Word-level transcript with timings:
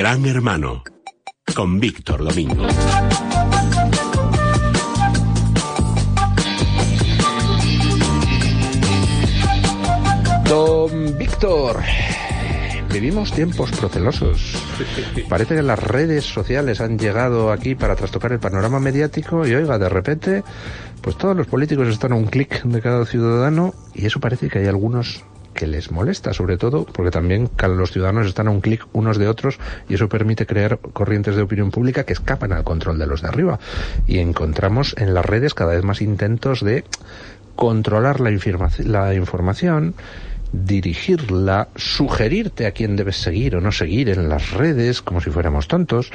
Gran 0.00 0.24
Hermano 0.24 0.82
con 1.54 1.78
Víctor 1.78 2.24
Domingo. 2.24 2.66
Don 10.48 11.18
Víctor, 11.18 11.82
vivimos 12.90 13.30
tiempos 13.32 13.70
procelosos. 13.72 14.54
Parece 15.28 15.56
que 15.56 15.62
las 15.62 15.78
redes 15.78 16.24
sociales 16.24 16.80
han 16.80 16.98
llegado 16.98 17.52
aquí 17.52 17.74
para 17.74 17.94
trastocar 17.94 18.32
el 18.32 18.40
panorama 18.40 18.80
mediático 18.80 19.46
y 19.46 19.54
oiga, 19.54 19.76
de 19.76 19.90
repente, 19.90 20.44
pues 21.02 21.18
todos 21.18 21.36
los 21.36 21.46
políticos 21.46 21.88
están 21.88 22.12
a 22.12 22.16
un 22.16 22.24
clic 22.24 22.62
de 22.62 22.80
cada 22.80 23.04
ciudadano 23.04 23.74
y 23.92 24.06
eso 24.06 24.18
parece 24.18 24.48
que 24.48 24.60
hay 24.60 24.66
algunos 24.66 25.26
que 25.60 25.66
les 25.66 25.90
molesta, 25.90 26.32
sobre 26.32 26.56
todo 26.56 26.86
porque 26.86 27.10
también 27.10 27.50
los 27.76 27.92
ciudadanos 27.92 28.26
están 28.26 28.48
a 28.48 28.50
un 28.50 28.62
clic 28.62 28.86
unos 28.94 29.18
de 29.18 29.28
otros 29.28 29.58
y 29.90 29.94
eso 29.94 30.08
permite 30.08 30.46
crear 30.46 30.78
corrientes 30.78 31.36
de 31.36 31.42
opinión 31.42 31.70
pública 31.70 32.04
que 32.04 32.14
escapan 32.14 32.54
al 32.54 32.64
control 32.64 32.98
de 32.98 33.06
los 33.06 33.20
de 33.20 33.28
arriba. 33.28 33.60
Y 34.06 34.20
encontramos 34.20 34.94
en 34.96 35.12
las 35.12 35.26
redes 35.26 35.52
cada 35.52 35.74
vez 35.74 35.84
más 35.84 36.00
intentos 36.00 36.64
de 36.64 36.84
controlar 37.56 38.20
la, 38.20 38.30
la 38.86 39.14
información, 39.14 39.94
dirigirla, 40.50 41.68
sugerirte 41.76 42.64
a 42.64 42.70
quién 42.70 42.96
debes 42.96 43.16
seguir 43.16 43.56
o 43.56 43.60
no 43.60 43.70
seguir 43.70 44.08
en 44.08 44.30
las 44.30 44.52
redes, 44.52 45.02
como 45.02 45.20
si 45.20 45.28
fuéramos 45.28 45.68
tontos. 45.68 46.10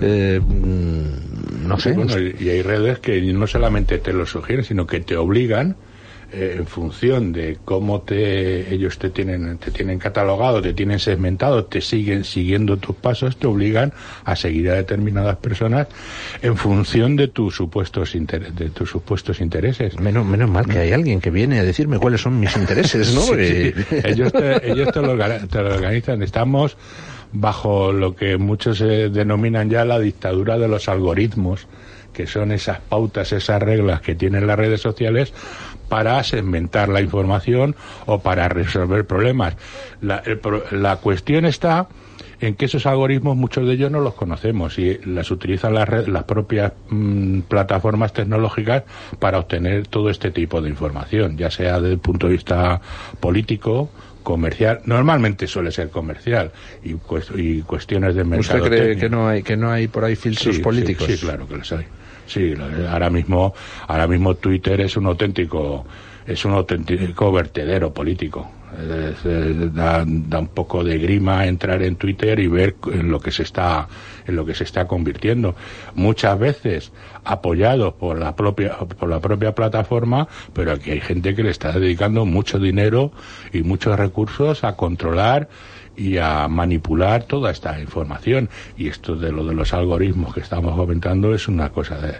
Eh, 0.00 0.40
mm, 0.40 1.66
no 1.66 1.76
sé. 1.80 1.96
y 2.38 2.48
hay 2.50 2.62
redes 2.62 3.00
que 3.00 3.20
no 3.32 3.48
solamente 3.48 3.98
te 3.98 4.12
lo 4.12 4.26
sugieren, 4.26 4.64
sino 4.64 4.86
que 4.86 5.00
te 5.00 5.16
obligan 5.16 5.74
eh, 6.32 6.56
en 6.58 6.66
función 6.66 7.32
de 7.32 7.58
cómo 7.64 8.00
te 8.00 8.74
ellos 8.74 8.98
te 8.98 9.10
tienen 9.10 9.58
te 9.58 9.70
tienen 9.70 9.98
catalogado, 9.98 10.60
te 10.60 10.72
tienen 10.72 10.98
segmentado, 10.98 11.64
te 11.64 11.80
siguen 11.80 12.24
siguiendo 12.24 12.76
tus 12.78 12.96
pasos, 12.96 13.36
te 13.36 13.46
obligan 13.46 13.92
a 14.24 14.34
seguir 14.34 14.70
a 14.70 14.74
determinadas 14.74 15.36
personas 15.36 15.86
en 16.42 16.56
función 16.56 17.16
de 17.16 17.28
tus 17.28 17.54
supuestos 17.54 18.12
de 18.12 18.70
tus 18.70 18.90
supuestos 18.90 19.40
intereses. 19.40 19.98
Menos 20.00 20.26
menos 20.26 20.50
mal 20.50 20.66
que 20.66 20.78
hay 20.78 20.92
alguien 20.92 21.20
que 21.20 21.30
viene 21.30 21.60
a 21.60 21.64
decirme 21.64 21.98
cuáles 21.98 22.20
son 22.20 22.40
mis 22.40 22.56
intereses, 22.56 23.14
¿no? 23.14 23.22
Eh, 23.38 23.74
ellos 24.04 24.32
te, 24.32 24.70
ellos 24.72 24.90
te 24.92 25.02
lo, 25.02 25.12
organizan. 25.12 26.22
Estamos 26.22 26.76
bajo 27.32 27.92
lo 27.92 28.16
que 28.16 28.36
muchos 28.38 28.80
eh, 28.80 29.10
denominan 29.10 29.68
ya 29.68 29.84
la 29.84 29.98
dictadura 29.98 30.58
de 30.58 30.68
los 30.68 30.88
algoritmos 30.88 31.66
que 32.16 32.26
son 32.26 32.50
esas 32.50 32.80
pautas, 32.80 33.30
esas 33.32 33.62
reglas 33.62 34.00
que 34.00 34.14
tienen 34.14 34.46
las 34.46 34.56
redes 34.56 34.80
sociales 34.80 35.34
para 35.90 36.22
segmentar 36.24 36.88
la 36.88 37.02
información 37.02 37.76
o 38.06 38.20
para 38.20 38.48
resolver 38.48 39.06
problemas. 39.06 39.56
La, 40.00 40.22
la 40.70 40.96
cuestión 40.96 41.44
está 41.44 41.88
en 42.40 42.54
que 42.54 42.64
esos 42.64 42.86
algoritmos 42.86 43.36
muchos 43.36 43.66
de 43.66 43.74
ellos 43.74 43.90
no 43.90 44.00
los 44.00 44.14
conocemos 44.14 44.78
y 44.78 44.98
las 45.04 45.30
utilizan 45.30 45.74
las, 45.74 46.08
las 46.08 46.24
propias 46.24 46.72
mm, 46.88 47.40
plataformas 47.40 48.14
tecnológicas 48.14 48.84
para 49.18 49.38
obtener 49.38 49.86
todo 49.86 50.08
este 50.08 50.30
tipo 50.30 50.62
de 50.62 50.70
información, 50.70 51.36
ya 51.36 51.50
sea 51.50 51.80
desde 51.80 51.94
el 51.94 51.98
punto 51.98 52.28
de 52.28 52.32
vista 52.32 52.80
político, 53.20 53.90
comercial, 54.22 54.80
normalmente 54.86 55.46
suele 55.46 55.70
ser 55.70 55.88
comercial 55.88 56.50
y, 56.82 56.96
y 57.36 57.62
cuestiones 57.62 58.16
de 58.16 58.24
mercado. 58.24 58.64
¿Usted 58.64 58.68
cree 58.68 58.96
que 58.96 59.08
no 59.08 59.28
hay 59.28 59.44
que 59.44 59.56
no 59.56 59.70
hay 59.70 59.86
por 59.86 60.04
ahí 60.04 60.16
filtros 60.16 60.58
políticos? 60.58 61.06
sí, 61.06 61.16
claro 61.16 61.46
que 61.46 61.56
los 61.58 61.70
hay. 61.70 61.86
Sí, 62.26 62.54
ahora 62.90 63.10
mismo, 63.10 63.54
ahora 63.86 64.06
mismo 64.06 64.34
Twitter 64.34 64.80
es 64.80 64.96
un 64.96 65.06
auténtico, 65.06 65.86
es 66.26 66.44
un 66.44 66.52
auténtico 66.52 67.32
vertedero 67.32 67.92
político. 67.92 68.50
da, 69.72 70.02
un 70.02 70.48
poco 70.48 70.84
de 70.84 70.98
grima 70.98 71.46
entrar 71.46 71.82
en 71.82 71.96
Twitter 71.96 72.38
y 72.40 72.48
ver 72.48 72.76
en 72.92 73.10
lo 73.10 73.20
que 73.20 73.30
se 73.30 73.42
está, 73.42 73.88
en 74.26 74.36
lo 74.36 74.44
que 74.44 74.54
se 74.54 74.64
está 74.64 74.86
convirtiendo. 74.86 75.54
Muchas 75.94 76.38
veces 76.38 76.92
apoyado 77.24 77.96
por 77.96 78.18
la 78.18 78.34
propia, 78.34 78.76
por 78.76 79.08
la 79.08 79.20
propia 79.20 79.54
plataforma, 79.54 80.28
pero 80.52 80.72
aquí 80.72 80.90
hay 80.90 81.00
gente 81.00 81.34
que 81.34 81.44
le 81.44 81.50
está 81.50 81.72
dedicando 81.72 82.26
mucho 82.26 82.58
dinero 82.58 83.12
y 83.52 83.62
muchos 83.62 83.96
recursos 83.98 84.64
a 84.64 84.76
controlar 84.76 85.48
y 85.96 86.18
a 86.18 86.48
manipular 86.48 87.24
toda 87.24 87.50
esta 87.50 87.80
información. 87.80 88.48
Y 88.76 88.88
esto 88.88 89.16
de 89.16 89.32
lo 89.32 89.44
de 89.44 89.54
los 89.54 89.72
algoritmos 89.72 90.34
que 90.34 90.40
estamos 90.40 90.76
comentando 90.76 91.34
es 91.34 91.48
una 91.48 91.70
cosa 91.70 91.98
de, 91.98 92.14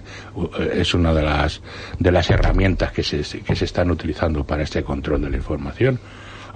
es 0.72 0.94
una 0.94 1.12
de 1.12 1.22
las 1.22 1.62
de 1.98 2.12
las 2.12 2.30
herramientas 2.30 2.92
que 2.92 3.02
se, 3.02 3.22
que 3.40 3.56
se 3.56 3.64
están 3.64 3.90
utilizando 3.90 4.44
para 4.44 4.62
este 4.62 4.82
control 4.82 5.22
de 5.22 5.30
la 5.30 5.36
información. 5.36 5.98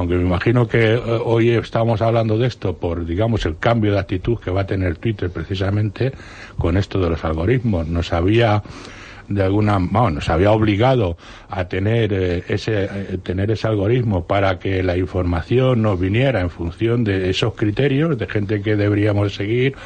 Aunque 0.00 0.14
me 0.14 0.22
imagino 0.22 0.66
que 0.66 0.94
eh, 0.94 0.98
hoy 0.98 1.50
estamos 1.50 2.00
hablando 2.00 2.38
de 2.38 2.46
esto 2.46 2.74
por, 2.74 3.04
digamos, 3.04 3.44
el 3.44 3.58
cambio 3.58 3.92
de 3.92 3.98
actitud 3.98 4.38
que 4.38 4.50
va 4.50 4.62
a 4.62 4.66
tener 4.66 4.96
Twitter 4.96 5.28
precisamente 5.30 6.12
con 6.56 6.78
esto 6.78 6.98
de 7.00 7.10
los 7.10 7.22
algoritmos. 7.22 7.86
Nos 7.86 8.14
había 8.14 8.62
de 9.30 9.44
alguna 9.44 9.78
bueno, 9.78 10.10
nos 10.10 10.28
había 10.28 10.50
obligado 10.50 11.16
a 11.48 11.68
tener 11.68 12.12
eh, 12.12 12.44
ese 12.48 12.84
eh, 12.84 13.18
tener 13.22 13.50
ese 13.52 13.68
algoritmo 13.68 14.26
para 14.26 14.58
que 14.58 14.82
la 14.82 14.96
información 14.96 15.82
nos 15.82 15.98
viniera 15.98 16.40
en 16.40 16.50
función 16.50 17.04
de 17.04 17.30
esos 17.30 17.54
criterios 17.54 18.18
de 18.18 18.26
gente 18.26 18.60
que 18.60 18.74
deberíamos 18.74 19.34
seguir 19.34 19.76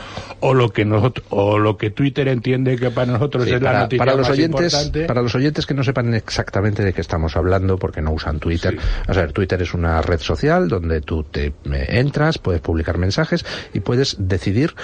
o 0.41 0.55
lo 0.55 0.71
que 0.71 0.87
nosotros 0.87 1.27
o 1.29 1.59
lo 1.59 1.77
que 1.77 1.91
Twitter 1.91 2.29
entiende 2.29 2.77
que 2.77 2.91
para 2.91 3.13
nosotros 3.13 3.47
es 3.47 3.61
la 3.61 3.81
noticia 3.81 3.99
para 3.99 4.17
los 4.17 4.29
más 4.29 4.39
oyentes 4.39 4.73
importante. 4.73 5.07
para 5.07 5.23
los 5.23 5.35
oyentes 5.35 5.67
que 5.67 5.75
no 5.75 5.85
sepan 5.85 6.15
exactamente 6.15 6.83
de 6.83 6.95
qué 6.95 7.03
estamos 7.03 7.37
hablando 7.37 7.79
porque 7.79 8.01
no 8.01 8.13
usan 8.13 8.39
Twitter. 8.39 8.79
A 9.07 9.13
ver 9.13 9.33
Twitter 9.33 9.61
es 9.61 9.75
una 9.75 10.01
red 10.01 10.21
social 10.21 10.69
donde 10.69 11.03
tú 11.03 11.23
te 11.23 11.49
eh, 11.49 11.53
entras 11.91 12.39
puedes 12.39 12.63
publicar 12.63 12.97
mensajes 12.97 13.45
y 13.75 13.81
puedes 13.81 14.17
decidir 14.19 14.75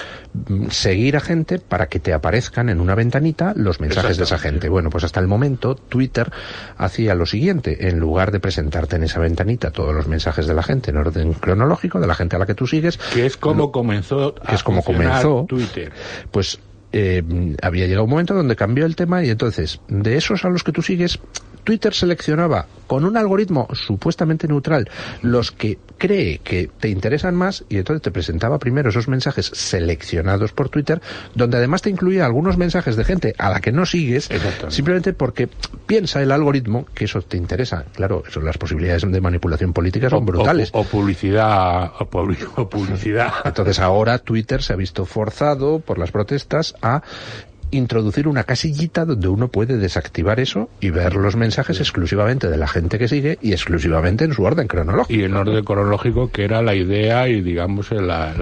mm, 0.48 0.66
seguir 0.68 1.16
a 1.16 1.20
gente 1.20 1.58
para 1.58 1.86
que 1.86 1.98
te 1.98 2.12
aparezcan 2.12 2.68
en 2.68 2.78
una 2.78 2.94
ventanita 2.94 3.54
los 3.56 3.80
mensajes 3.80 4.18
de 4.18 4.24
esa 4.24 4.36
gente 4.36 4.49
bueno, 4.68 4.90
pues 4.90 5.04
hasta 5.04 5.20
el 5.20 5.26
momento 5.26 5.74
Twitter 5.74 6.30
hacía 6.76 7.14
lo 7.14 7.26
siguiente, 7.26 7.88
en 7.88 7.98
lugar 7.98 8.32
de 8.32 8.40
presentarte 8.40 8.96
en 8.96 9.04
esa 9.04 9.20
ventanita 9.20 9.70
todos 9.70 9.94
los 9.94 10.08
mensajes 10.08 10.46
de 10.46 10.54
la 10.54 10.62
gente 10.62 10.90
en 10.90 10.96
orden 10.96 11.32
cronológico, 11.34 12.00
de 12.00 12.06
la 12.06 12.14
gente 12.14 12.36
a 12.36 12.38
la 12.38 12.46
que 12.46 12.54
tú 12.54 12.66
sigues, 12.66 12.98
que 12.98 13.26
es 13.26 13.36
como 13.36 13.72
comenzó 13.72 14.34
que 14.34 14.54
es 14.54 14.62
como 14.62 14.82
comenzó 14.82 15.46
Twitter. 15.48 15.92
Pues 16.30 16.58
eh, 16.92 17.22
había 17.62 17.86
llegado 17.86 18.04
un 18.04 18.10
momento 18.10 18.34
donde 18.34 18.56
cambió 18.56 18.84
el 18.84 18.96
tema 18.96 19.22
y 19.24 19.30
entonces 19.30 19.80
de 19.88 20.16
esos 20.16 20.44
a 20.44 20.48
los 20.48 20.64
que 20.64 20.72
tú 20.72 20.82
sigues 20.82 21.20
Twitter 21.64 21.94
seleccionaba 21.94 22.66
con 22.86 23.04
un 23.04 23.16
algoritmo 23.16 23.68
supuestamente 23.72 24.48
neutral 24.48 24.90
los 25.22 25.52
que 25.52 25.78
cree 25.96 26.38
que 26.38 26.68
te 26.80 26.88
interesan 26.88 27.36
más 27.36 27.64
y 27.68 27.76
entonces 27.76 28.02
te 28.02 28.10
presentaba 28.10 28.58
primero 28.58 28.88
esos 28.88 29.06
mensajes 29.06 29.46
seleccionados 29.46 30.52
por 30.52 30.70
Twitter, 30.70 31.00
donde 31.34 31.58
además 31.58 31.82
te 31.82 31.90
incluía 31.90 32.24
algunos 32.24 32.56
mensajes 32.56 32.96
de 32.96 33.04
gente 33.04 33.34
a 33.38 33.50
la 33.50 33.60
que 33.60 33.70
no 33.70 33.86
sigues, 33.86 34.28
simplemente 34.68 35.12
porque 35.12 35.48
piensa 35.86 36.22
el 36.22 36.32
algoritmo 36.32 36.86
que 36.94 37.04
eso 37.04 37.20
te 37.22 37.36
interesa. 37.36 37.84
Claro, 37.94 38.22
eso, 38.26 38.40
las 38.40 38.58
posibilidades 38.58 39.02
de 39.10 39.20
manipulación 39.20 39.72
política 39.72 40.08
son 40.08 40.24
brutales. 40.24 40.70
O, 40.72 40.84
publicidad, 40.84 41.92
o, 41.98 42.06
publicidad. 42.68 43.32
Entonces 43.44 43.78
ahora 43.78 44.18
Twitter 44.18 44.62
se 44.62 44.72
ha 44.72 44.76
visto 44.76 45.04
forzado 45.04 45.80
por 45.80 45.98
las 45.98 46.10
protestas 46.10 46.74
a 46.82 47.02
introducir 47.70 48.28
una 48.28 48.44
casillita 48.44 49.04
donde 49.04 49.28
uno 49.28 49.48
puede 49.48 49.76
desactivar 49.76 50.40
eso 50.40 50.68
y 50.80 50.90
ver 50.90 51.14
los 51.14 51.36
mensajes 51.36 51.80
exclusivamente 51.80 52.48
de 52.48 52.56
la 52.56 52.68
gente 52.68 52.98
que 52.98 53.08
sigue 53.08 53.38
y 53.40 53.52
exclusivamente 53.52 54.24
en 54.24 54.32
su 54.32 54.42
orden 54.42 54.66
cronológico. 54.66 55.18
Y 55.18 55.24
en 55.24 55.34
orden 55.34 55.64
cronológico, 55.64 56.30
que 56.30 56.44
era 56.44 56.62
la 56.62 56.74
idea 56.74 57.28
y, 57.28 57.40
digamos, 57.40 57.90
la, 57.92 58.34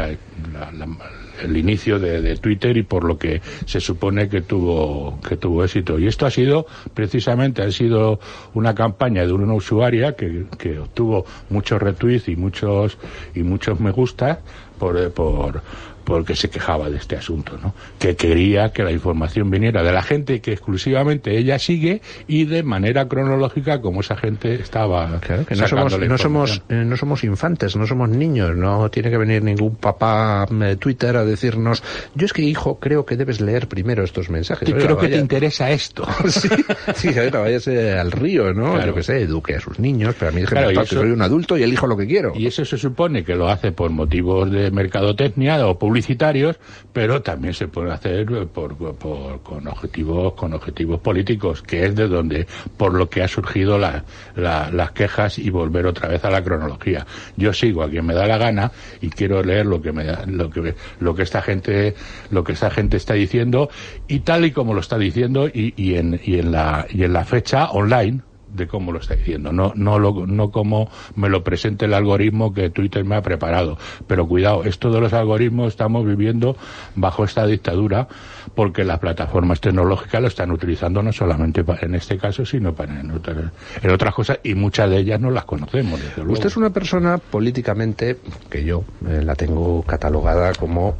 el 1.43 1.57
inicio 1.57 1.99
de, 1.99 2.37
Twitter 2.37 2.77
y 2.77 2.83
por 2.83 3.05
lo 3.05 3.19
que 3.19 3.41
se 3.65 3.81
supone 3.81 4.29
que 4.29 4.43
tuvo 4.43 5.21
que 5.27 5.37
tuvo 5.37 5.65
éxito 5.65 5.99
y 5.99 6.07
esto 6.07 6.27
ha 6.27 6.31
sido 6.31 6.67
precisamente 6.95 7.63
ha 7.63 7.71
sido 7.71 8.21
una 8.55 8.75
campaña 8.75 9.27
de 9.27 9.33
una 9.33 9.55
usuaria 9.55 10.15
que, 10.15 10.47
que 10.59 10.79
obtuvo 10.79 11.25
muchos 11.51 11.81
retweets 11.81 12.29
y 12.29 12.37
muchos 12.37 12.99
y 13.35 13.43
muchos 13.43 13.81
me 13.81 13.91
gusta 13.91 14.41
por, 14.79 15.11
por 15.13 15.63
porque 16.09 16.35
se 16.35 16.49
quejaba 16.49 16.89
de 16.89 16.97
este 16.97 17.17
asunto, 17.17 17.59
¿no? 17.63 17.75
Que 17.99 18.17
quería 18.17 18.73
que 18.73 18.83
la 18.83 18.93
información 18.93 19.51
viniera 19.51 19.83
de 19.83 19.93
la 19.93 20.01
gente 20.01 20.41
que 20.41 20.53
exclusivamente 20.53 21.37
ella 21.37 21.59
sigue 21.59 22.01
y 22.27 22.47
de 22.47 22.63
manera 22.63 23.07
cronológica 23.09 23.83
como 23.83 24.01
esa 24.01 24.17
gente 24.17 24.55
estaba. 24.55 25.21
Claro, 25.21 25.45
que 25.45 25.55
no 25.55 25.69
somos, 25.69 25.99
no 26.01 26.17
somos, 26.17 26.63
eh, 26.71 26.83
no 26.87 26.97
somos 26.97 27.25
infantes, 27.25 27.77
no 27.77 27.87
somos 27.87 28.09
niños, 28.09 28.57
no 28.57 28.89
tiene 28.89 29.11
que 29.11 29.19
venir 29.19 29.43
ningún 29.43 29.77
papá 29.77 30.47
de 30.51 30.77
Twitter 30.77 31.15
a 31.15 31.27
decirnos, 31.27 31.83
yo 32.15 32.25
es 32.25 32.33
que 32.33 32.41
hijo 32.41 32.79
creo 32.79 33.05
que 33.05 33.19
debes 33.19 33.43
leer 33.43 33.69
primero 33.69 34.03
estos 34.03 34.31
mensajes. 34.31 34.67
creo 34.67 34.97
que 34.97 35.09
te 35.09 35.19
interesa 35.19 35.71
esto. 35.71 36.09
sí, 36.31 36.49
sí 36.95 37.11
váyase 37.31 37.99
al 37.99 38.13
río, 38.13 38.55
¿no? 38.55 38.83
Yo 38.83 38.95
que 38.95 39.03
sé, 39.03 39.21
eduque 39.21 39.57
a 39.57 39.61
sus 39.61 39.79
niños, 39.79 40.15
pero 40.19 40.31
a 40.31 40.33
mí 40.33 40.41
es 40.41 40.49
que 40.49 40.87
soy 40.87 41.11
un 41.11 41.21
adulto 41.21 41.59
y 41.59 41.65
elijo 41.65 41.87
lo 41.87 41.99
que 41.99 42.07
quiero. 42.07 42.33
Y 42.35 42.47
eso 42.47 42.65
se 42.65 42.79
supone 42.79 43.25
que 43.25 43.35
lo 43.35 43.51
hace 43.51 43.73
por 43.73 43.91
motivos 43.91 44.51
de 44.51 44.71
mercadotecnia 44.71 45.67
o 45.67 45.79
publicitarios, 45.99 46.61
pero 46.93 47.23
también 47.23 47.55
se 47.55 47.67
puede 47.67 47.91
hacer 47.91 48.47
por, 48.49 48.77
por, 48.77 49.43
con 49.43 49.67
objetivos 49.67 50.35
con 50.35 50.55
objetivos 50.55 51.01
políticos, 51.01 51.61
que 51.63 51.87
es 51.87 51.97
de 51.97 52.07
donde 52.07 52.47
por 52.77 52.95
lo 52.95 53.09
que 53.09 53.23
ha 53.23 53.29
surgido 53.29 53.79
la, 53.79 54.05
las 54.37 54.93
quejas 54.93 55.41
y 55.41 55.51
volver 55.51 55.87
otra 55.87 56.09
vez 56.09 56.25
a 56.25 56.31
la 56.31 56.45
cronología. 56.45 57.05
Yo 57.37 57.53
sigo 57.53 57.83
a 57.83 57.91
quien 57.91 58.07
me 58.07 58.15
da 58.15 58.27
la 58.27 58.39
gana 58.39 58.71
y 59.01 59.11
quiero 59.11 59.43
leer 59.43 59.67
lo 59.67 59.83
que 59.83 59.91
me 59.91 60.05
da, 60.05 60.25
lo 60.27 60.51
que 60.51 60.77
lo 61.01 61.15
que 61.17 61.23
esta 61.23 61.43
gente 61.43 61.97
lo 62.31 62.45
que 62.45 62.53
esta 62.53 62.71
gente 62.71 62.97
está 62.97 63.15
diciendo 63.15 63.69
y 64.07 64.21
tal 64.21 64.45
y 64.45 64.53
como 64.53 64.75
lo 64.75 64.81
está 64.81 64.99
diciendo 64.99 65.49
y, 65.49 65.75
y 65.77 65.97
en 65.97 66.21
y 66.25 66.39
en 66.39 66.53
la 66.53 66.87
y 66.91 67.03
en 67.03 67.13
la 67.13 67.25
fecha 67.25 67.71
online 67.71 68.28
de 68.53 68.67
cómo 68.67 68.93
lo 68.93 68.99
está 68.99 69.15
diciendo, 69.15 69.53
no, 69.53 69.73
no, 69.75 69.99
lo, 69.99 70.27
no 70.27 70.51
como 70.51 70.91
me 71.17 71.29
lo 71.29 71.45
presente 71.45 71.87
el 71.87 71.95
algoritmo 71.95 72.53
que 72.53 72.71
Twitter 72.71 73.05
me 73.05 73.17
ha 73.17 73.23
preparado. 73.23 73.79
Pero 74.07 74.27
cuidado, 74.27 74.65
esto 74.65 74.91
de 74.91 75.01
los 75.01 75.13
algoritmos 75.13 75.69
estamos 75.69 76.07
viviendo 76.07 76.57
bajo 76.95 77.25
esta 77.25 77.47
dictadura 77.47 78.09
porque 78.55 78.85
las 78.85 78.99
plataformas 78.99 79.61
tecnológicas 79.61 80.21
lo 80.21 80.29
están 80.29 80.51
utilizando 80.51 81.03
no 81.03 81.13
solamente 81.13 81.65
en 81.81 81.95
este 81.95 82.19
caso, 82.19 82.45
sino 82.45 82.75
para 82.75 83.01
en, 83.01 83.11
otras, 83.11 84.15
cosas 84.15 84.41
y 84.43 84.55
muchas 84.55 84.91
de 84.91 84.99
ellas 84.99 85.21
no 85.21 85.31
las 85.31 85.45
conocemos. 85.45 86.01
Usted 86.27 86.47
es 86.47 86.57
una 86.57 86.71
persona 86.71 87.19
políticamente 87.19 88.19
que 88.49 88.65
yo 88.65 88.85
eh, 89.07 89.23
la 89.25 89.35
tengo 89.35 89.83
catalogada 89.83 90.53
como 90.55 90.97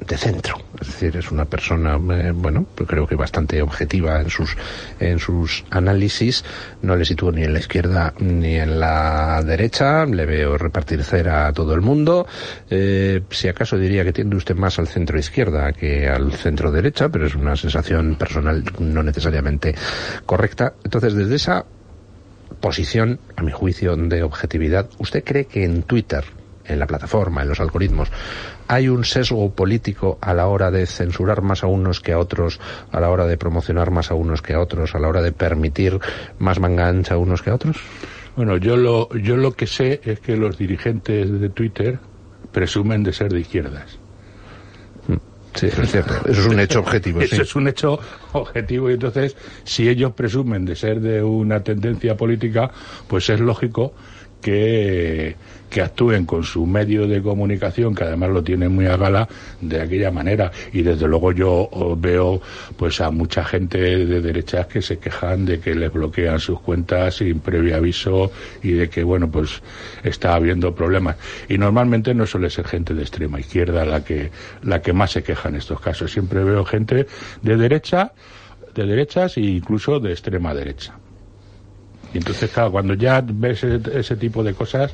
de 0.00 0.16
centro, 0.16 0.56
es 0.80 0.88
decir, 0.88 1.16
es 1.16 1.30
una 1.30 1.46
persona, 1.46 1.98
eh, 2.14 2.32
bueno, 2.32 2.66
pues 2.74 2.88
creo 2.88 3.06
que 3.06 3.16
bastante 3.16 3.62
objetiva 3.62 4.20
en 4.20 4.30
sus, 4.30 4.56
en 5.00 5.18
sus 5.18 5.64
análisis, 5.70 6.44
no 6.82 6.96
le 6.96 7.04
sitúo 7.04 7.32
ni 7.32 7.42
en 7.42 7.52
la 7.52 7.58
izquierda 7.58 8.14
ni 8.18 8.56
en 8.56 8.78
la 8.78 9.42
derecha, 9.42 10.04
le 10.06 10.26
veo 10.26 10.58
repartir 10.58 11.02
cera 11.02 11.48
a 11.48 11.52
todo 11.52 11.74
el 11.74 11.80
mundo, 11.80 12.26
eh, 12.70 13.22
si 13.30 13.48
acaso 13.48 13.78
diría 13.78 14.04
que 14.04 14.12
tiende 14.12 14.36
usted 14.36 14.54
más 14.54 14.78
al 14.78 14.86
centro 14.86 15.18
izquierda 15.18 15.72
que 15.72 16.08
al 16.08 16.32
centro 16.32 16.70
derecha, 16.70 17.08
pero 17.08 17.26
es 17.26 17.34
una 17.34 17.56
sensación 17.56 18.16
personal 18.16 18.64
no 18.78 19.02
necesariamente 19.02 19.74
correcta. 20.24 20.74
Entonces, 20.84 21.14
desde 21.14 21.34
esa 21.34 21.64
posición, 22.60 23.18
a 23.36 23.42
mi 23.42 23.52
juicio, 23.52 23.96
de 23.96 24.22
objetividad, 24.22 24.88
¿usted 24.98 25.24
cree 25.24 25.46
que 25.46 25.64
en 25.64 25.82
Twitter 25.82 26.24
en 26.68 26.78
la 26.78 26.86
plataforma, 26.86 27.42
en 27.42 27.48
los 27.48 27.60
algoritmos, 27.60 28.10
hay 28.68 28.88
un 28.88 29.04
sesgo 29.04 29.50
político 29.50 30.18
a 30.20 30.34
la 30.34 30.46
hora 30.46 30.70
de 30.70 30.86
censurar 30.86 31.42
más 31.42 31.64
a 31.64 31.66
unos 31.66 32.00
que 32.00 32.12
a 32.12 32.18
otros, 32.18 32.60
a 32.92 33.00
la 33.00 33.10
hora 33.10 33.26
de 33.26 33.36
promocionar 33.36 33.90
más 33.90 34.10
a 34.10 34.14
unos 34.14 34.42
que 34.42 34.54
a 34.54 34.60
otros, 34.60 34.94
a 34.94 34.98
la 34.98 35.08
hora 35.08 35.22
de 35.22 35.32
permitir 35.32 35.98
más 36.38 36.60
manga 36.60 36.88
ancha 36.88 37.14
a 37.14 37.18
unos 37.18 37.42
que 37.42 37.50
a 37.50 37.54
otros? 37.54 37.76
Bueno, 38.36 38.58
yo 38.58 38.76
lo, 38.76 39.08
yo 39.16 39.36
lo 39.36 39.52
que 39.52 39.66
sé 39.66 40.00
es 40.04 40.20
que 40.20 40.36
los 40.36 40.58
dirigentes 40.58 41.40
de 41.40 41.48
Twitter 41.48 41.98
presumen 42.52 43.02
de 43.02 43.12
ser 43.12 43.32
de 43.32 43.40
izquierdas. 43.40 43.98
Sí, 45.56 45.66
es 45.66 45.90
cierto. 45.90 46.14
Eso 46.28 46.40
es 46.42 46.46
un 46.46 46.60
hecho 46.60 46.80
objetivo. 46.80 47.20
Eso 47.22 47.42
es 47.42 47.56
un 47.56 47.66
hecho 47.68 47.98
objetivo 48.32 48.90
y 48.90 48.94
entonces, 48.94 49.36
si 49.64 49.88
ellos 49.88 50.12
presumen 50.12 50.64
de 50.64 50.76
ser 50.76 51.00
de 51.00 51.22
una 51.22 51.60
tendencia 51.60 52.16
política, 52.16 52.70
pues 53.08 53.30
es 53.30 53.40
lógico 53.40 53.94
que 54.46 55.34
que 55.68 55.82
actúen 55.82 56.24
con 56.24 56.44
su 56.44 56.64
medio 56.64 57.08
de 57.08 57.20
comunicación, 57.20 57.92
que 57.92 58.04
además 58.04 58.30
lo 58.30 58.42
tienen 58.42 58.72
muy 58.72 58.86
a 58.86 58.96
gala, 58.96 59.28
de 59.60 59.80
aquella 59.80 60.12
manera. 60.12 60.50
Y 60.72 60.82
desde 60.82 61.08
luego 61.08 61.32
yo 61.32 61.68
veo 61.98 62.40
pues 62.76 63.00
a 63.00 63.10
mucha 63.10 63.44
gente 63.44 63.78
de 63.78 64.20
derechas 64.20 64.68
que 64.68 64.80
se 64.80 64.98
quejan 64.98 65.44
de 65.44 65.58
que 65.58 65.74
les 65.74 65.92
bloquean 65.92 66.38
sus 66.38 66.60
cuentas 66.60 67.16
sin 67.16 67.40
previo 67.40 67.76
aviso 67.76 68.30
y 68.62 68.72
de 68.72 68.88
que, 68.88 69.02
bueno, 69.02 69.28
pues 69.28 69.60
está 70.04 70.34
habiendo 70.34 70.74
problemas. 70.74 71.16
Y 71.48 71.58
normalmente 71.58 72.14
no 72.14 72.26
suele 72.26 72.48
ser 72.48 72.68
gente 72.68 72.94
de 72.94 73.02
extrema 73.02 73.40
izquierda 73.40 73.84
la 73.84 74.04
que, 74.04 74.30
la 74.62 74.80
que 74.80 74.92
más 74.92 75.10
se 75.10 75.24
queja 75.24 75.48
en 75.48 75.56
estos 75.56 75.80
casos. 75.80 76.12
Siempre 76.12 76.44
veo 76.44 76.64
gente 76.64 77.06
de 77.42 77.56
derecha, 77.56 78.12
de 78.72 78.86
derechas 78.86 79.36
e 79.36 79.40
incluso 79.40 79.98
de 79.98 80.12
extrema 80.12 80.54
derecha. 80.54 80.94
Y 82.14 82.18
entonces, 82.18 82.50
claro, 82.50 82.72
cuando 82.72 82.94
ya 82.94 83.22
ves 83.24 83.64
ese 83.64 84.16
tipo 84.16 84.42
de 84.42 84.54
cosas, 84.54 84.92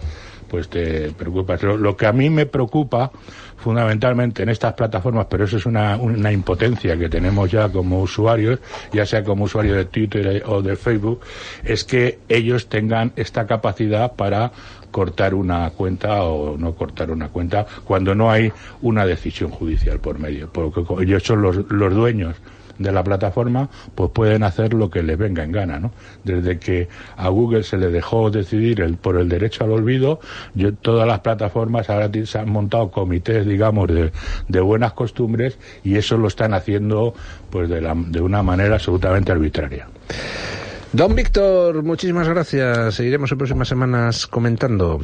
pues 0.53 0.69
te 0.69 1.11
preocupas. 1.12 1.62
Lo, 1.62 1.97
que 1.97 2.06
a 2.06 2.12
mí 2.12 2.29
me 2.29 2.44
preocupa 2.44 3.11
fundamentalmente 3.56 4.43
en 4.43 4.50
estas 4.50 4.75
plataformas, 4.75 5.26
pero 5.31 5.44
eso 5.44 5.56
es 5.56 5.64
una, 5.64 5.97
una 5.97 6.31
impotencia 6.31 6.94
que 6.99 7.09
tenemos 7.09 7.50
ya 7.50 7.70
como 7.70 8.03
usuarios, 8.03 8.61
ya 8.93 9.06
sea 9.06 9.25
como 9.25 9.44
usuario 9.44 9.75
de 9.75 9.87
Twitter 9.87 10.43
o 10.47 10.61
de 10.61 10.76
Facebook, 10.76 11.20
es 11.64 11.85
que 11.85 12.19
ellos 12.29 12.69
tengan 12.69 13.12
esta 13.17 13.47
capacidad 13.47 14.12
para 14.12 14.53
cortar 14.91 15.35
una 15.35 15.70
cuenta 15.70 16.23
o 16.25 16.59
no 16.59 16.75
cortar 16.75 17.11
una 17.11 17.29
cuenta 17.29 17.67
cuando 17.82 18.14
no 18.14 18.31
hay 18.31 18.53
una 18.82 19.06
decisión 19.06 19.50
judicial 19.50 20.00
por 20.00 20.19
medio, 20.19 20.50
porque 20.53 20.82
ellos 21.03 21.23
son 21.23 21.41
los, 21.41 21.56
los 21.70 21.94
dueños 21.94 22.37
de 22.79 22.93
la 22.93 23.05
plataforma, 23.05 23.69
pues 23.95 24.11
pueden 24.11 24.43
hacer 24.43 24.75
lo 24.75 24.91
que 24.91 25.03
les 25.03 25.19
venga 25.19 25.45
en 25.45 25.53
gana, 25.53 25.79
¿no? 25.79 25.93
Desde 26.25 26.59
que 26.59 26.89
a 27.17 27.29
Google 27.29 27.63
se 27.63 27.77
le 27.77 27.89
dejó 27.89 28.31
decidir 28.31 28.81
el, 28.81 28.97
por 28.97 29.17
el 29.17 29.29
derecho 29.29 29.65
al 29.65 29.73
olvido, 29.73 30.21
yo, 30.55 30.75
todas 30.75 31.07
las 31.07 31.21
plataformas 31.21 31.91
ahora 31.91 32.11
se 32.25 32.39
han 32.39 32.51
montado 32.51 32.91
comités, 32.91 33.47
digamos, 33.47 33.89
de, 33.89 34.13
de 34.49 34.61
buenas 34.61 34.93
costumbres 34.93 35.59
y 35.85 35.97
eso 35.97 36.17
lo 36.17 36.29
están 36.29 36.55
haciendo 36.55 37.15
pues 37.51 37.69
de, 37.69 37.81
la, 37.81 37.95
de 37.95 38.21
una 38.21 38.43
manera 38.43 38.75
absolutamente 38.75 39.33
arbitraria. 39.33 39.89
Don 40.93 41.15
Víctor, 41.15 41.83
muchísimas 41.83 42.29
gracias. 42.29 42.95
Seguiremos 42.95 43.33
en 43.33 43.39
próximas 43.39 43.67
semanas 43.67 44.27
comentando. 44.27 45.01